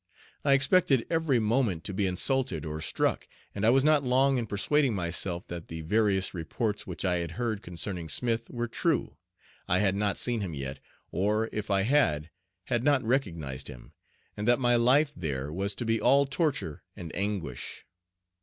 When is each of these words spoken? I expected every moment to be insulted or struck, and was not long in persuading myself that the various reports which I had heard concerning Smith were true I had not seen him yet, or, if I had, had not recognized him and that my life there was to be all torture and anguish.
I 0.43 0.53
expected 0.53 1.05
every 1.11 1.37
moment 1.37 1.83
to 1.83 1.93
be 1.93 2.07
insulted 2.07 2.65
or 2.65 2.81
struck, 2.81 3.27
and 3.53 3.71
was 3.71 3.83
not 3.83 4.03
long 4.03 4.39
in 4.39 4.47
persuading 4.47 4.95
myself 4.95 5.45
that 5.49 5.67
the 5.67 5.81
various 5.81 6.33
reports 6.33 6.87
which 6.87 7.05
I 7.05 7.17
had 7.17 7.33
heard 7.33 7.61
concerning 7.61 8.09
Smith 8.09 8.49
were 8.49 8.67
true 8.67 9.17
I 9.67 9.77
had 9.77 9.93
not 9.95 10.17
seen 10.17 10.41
him 10.41 10.55
yet, 10.55 10.79
or, 11.11 11.49
if 11.51 11.69
I 11.69 11.83
had, 11.83 12.31
had 12.63 12.83
not 12.83 13.03
recognized 13.03 13.67
him 13.67 13.93
and 14.35 14.47
that 14.47 14.57
my 14.57 14.75
life 14.75 15.13
there 15.15 15.53
was 15.53 15.75
to 15.75 15.85
be 15.85 16.01
all 16.01 16.25
torture 16.25 16.81
and 16.95 17.15
anguish. 17.15 17.85